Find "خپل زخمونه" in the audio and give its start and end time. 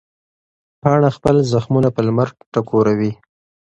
1.17-1.89